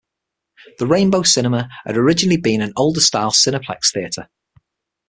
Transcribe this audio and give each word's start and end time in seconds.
The 0.79 0.87
Rainbow 0.87 1.21
Cinema 1.21 1.69
had 1.85 1.95
originally 1.95 2.37
been 2.41 2.63
an 2.63 2.73
older 2.75 2.99
style 3.01 3.29
Cineplex 3.29 3.93
theatre. 3.93 4.29